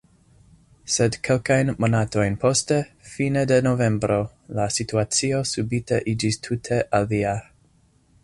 Sed 0.93 1.17
kelkajn 1.27 1.67
monatojn 1.83 2.37
poste, 2.43 2.79
fine 3.11 3.43
de 3.51 3.59
novembro, 3.67 4.17
la 4.59 4.65
situacio 4.79 5.41
subite 5.51 6.03
iĝis 6.15 6.43
tute 6.49 6.81
alia. 7.01 7.35